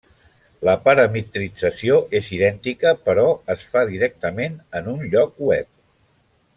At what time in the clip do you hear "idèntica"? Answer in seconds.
2.39-2.95